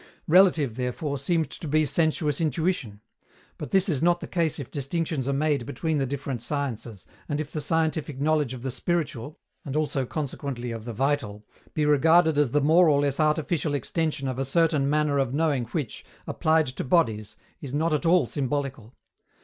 [0.27, 3.01] Relative, therefore, seemed to be sensuous intuition.
[3.59, 7.39] But this is not the case if distinctions are made between the different sciences, and
[7.39, 11.45] if the scientific knowledge of the spiritual (and also, consequently, of the vital)
[11.75, 15.65] be regarded as the more or less artificial extension of a certain manner of knowing
[15.65, 18.95] which, applied to bodies, is not at all symbolical.